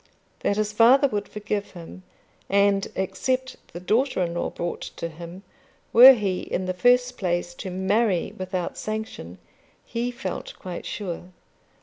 That 0.39 0.57
his 0.57 0.73
father 0.73 1.07
would 1.09 1.27
forgive 1.29 1.73
him 1.73 2.01
and 2.49 2.87
accept 2.95 3.55
the 3.71 3.79
daughter 3.79 4.23
in 4.23 4.33
law 4.33 4.49
brought 4.49 4.81
to 4.95 5.09
him, 5.09 5.43
were 5.93 6.13
he 6.13 6.39
in 6.39 6.65
the 6.65 6.73
first 6.73 7.19
place 7.19 7.53
to 7.53 7.69
marry 7.69 8.33
without 8.35 8.79
sanction, 8.79 9.37
he 9.85 10.09
felt 10.09 10.55
quite 10.57 10.87
sure. 10.87 11.25